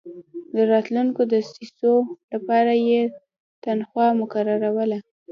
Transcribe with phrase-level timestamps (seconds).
[0.53, 1.93] د راتلونکو دسیسو
[2.33, 3.01] لپاره یې
[3.63, 4.99] تنخوا مقرروله.